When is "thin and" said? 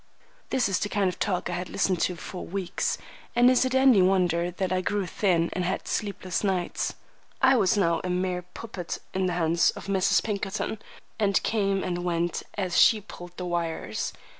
5.05-5.63